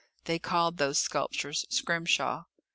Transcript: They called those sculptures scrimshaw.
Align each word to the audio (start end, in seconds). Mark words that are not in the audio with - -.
They 0.25 0.39
called 0.39 0.77
those 0.77 0.97
sculptures 0.97 1.63
scrimshaw. 1.69 2.45